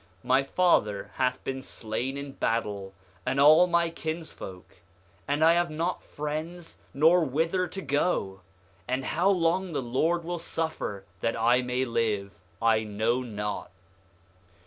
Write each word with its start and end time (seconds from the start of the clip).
My 0.23 0.41
father 0.41 1.11
hath 1.17 1.43
been 1.43 1.61
slain 1.61 2.17
in 2.17 2.31
battle, 2.31 2.95
and 3.23 3.39
all 3.39 3.67
my 3.67 3.91
kinsfolk, 3.91 4.77
and 5.27 5.45
I 5.45 5.53
have 5.53 5.69
not 5.69 6.03
friends 6.03 6.79
nor 6.91 7.23
whither 7.23 7.67
to 7.67 7.81
go; 7.83 8.41
and 8.87 9.05
how 9.05 9.29
long 9.29 9.73
the 9.73 9.79
Lord 9.83 10.23
will 10.23 10.39
suffer 10.39 11.05
that 11.19 11.39
I 11.39 11.61
may 11.61 11.85
live 11.85 12.41
I 12.59 12.83
know 12.83 13.21
not. 13.21 13.69